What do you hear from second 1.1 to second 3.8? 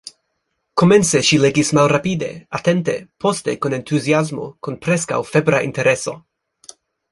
ŝi legis malrapide, atente, poste kun